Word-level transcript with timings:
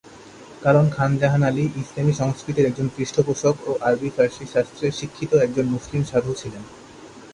কারণ 0.61 0.85
খান 0.89 1.11
জাহান 1.17 1.43
আলী 1.43 1.65
ইসলামি 1.81 2.13
সংস্কৃতির 2.21 2.67
একজন 2.67 2.87
পৃষ্ঠপোষক 2.95 3.55
ও 3.67 3.71
আরবি 3.87 4.09
ফারসি 4.15 4.45
শাস্ত্রে 4.53 4.87
শিক্ষিত 4.99 5.31
একজন 5.37 5.65
মুসলিম 5.75 6.01
সাধু 6.03 6.31
ছিলেন। 6.41 6.63